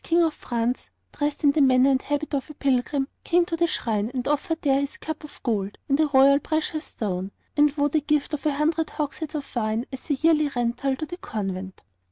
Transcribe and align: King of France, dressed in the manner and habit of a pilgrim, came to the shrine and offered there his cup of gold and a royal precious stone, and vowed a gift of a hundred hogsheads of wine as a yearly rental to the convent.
King 0.03 0.23
of 0.23 0.33
France, 0.33 0.89
dressed 1.11 1.43
in 1.43 1.51
the 1.51 1.61
manner 1.61 1.91
and 1.91 2.01
habit 2.01 2.33
of 2.33 2.49
a 2.49 2.55
pilgrim, 2.55 3.07
came 3.23 3.45
to 3.45 3.55
the 3.55 3.67
shrine 3.67 4.09
and 4.15 4.27
offered 4.27 4.59
there 4.63 4.81
his 4.81 4.97
cup 4.97 5.23
of 5.23 5.39
gold 5.43 5.77
and 5.87 5.99
a 5.99 6.07
royal 6.07 6.39
precious 6.39 6.85
stone, 6.85 7.29
and 7.55 7.71
vowed 7.71 7.93
a 7.93 7.99
gift 8.01 8.33
of 8.33 8.43
a 8.47 8.53
hundred 8.53 8.89
hogsheads 8.89 9.35
of 9.35 9.55
wine 9.55 9.85
as 9.93 10.09
a 10.09 10.15
yearly 10.15 10.49
rental 10.55 10.95
to 10.95 11.05
the 11.05 11.17
convent. 11.17 11.83